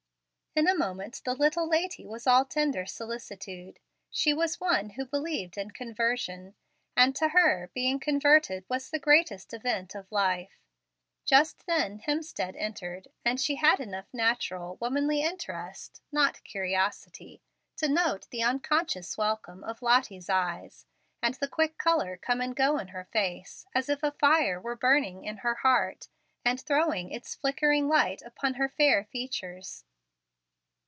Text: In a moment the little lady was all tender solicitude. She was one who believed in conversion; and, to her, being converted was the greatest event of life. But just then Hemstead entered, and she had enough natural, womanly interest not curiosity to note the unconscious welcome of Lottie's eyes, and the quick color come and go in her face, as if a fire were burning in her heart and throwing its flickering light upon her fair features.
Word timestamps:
In 0.53 0.67
a 0.67 0.75
moment 0.77 1.21
the 1.23 1.33
little 1.33 1.65
lady 1.65 2.05
was 2.05 2.27
all 2.27 2.43
tender 2.43 2.85
solicitude. 2.85 3.79
She 4.09 4.33
was 4.33 4.59
one 4.59 4.89
who 4.91 5.05
believed 5.05 5.57
in 5.57 5.71
conversion; 5.71 6.55
and, 6.93 7.15
to 7.15 7.29
her, 7.29 7.71
being 7.73 8.01
converted 8.01 8.65
was 8.67 8.89
the 8.89 8.99
greatest 8.99 9.53
event 9.53 9.95
of 9.95 10.11
life. 10.11 10.59
But 10.59 11.25
just 11.25 11.65
then 11.67 11.99
Hemstead 11.99 12.57
entered, 12.57 13.07
and 13.23 13.39
she 13.39 13.55
had 13.55 13.79
enough 13.79 14.13
natural, 14.13 14.75
womanly 14.81 15.21
interest 15.21 16.01
not 16.11 16.43
curiosity 16.43 17.41
to 17.77 17.87
note 17.87 18.27
the 18.29 18.43
unconscious 18.43 19.17
welcome 19.17 19.63
of 19.63 19.81
Lottie's 19.81 20.29
eyes, 20.29 20.85
and 21.21 21.35
the 21.35 21.47
quick 21.47 21.77
color 21.77 22.17
come 22.17 22.41
and 22.41 22.53
go 22.57 22.77
in 22.77 22.89
her 22.89 23.05
face, 23.05 23.65
as 23.73 23.87
if 23.87 24.03
a 24.03 24.11
fire 24.11 24.59
were 24.59 24.75
burning 24.75 25.23
in 25.23 25.37
her 25.37 25.55
heart 25.55 26.09
and 26.43 26.59
throwing 26.59 27.09
its 27.09 27.35
flickering 27.35 27.87
light 27.87 28.21
upon 28.21 28.55
her 28.55 28.67
fair 28.67 29.05
features. 29.05 29.85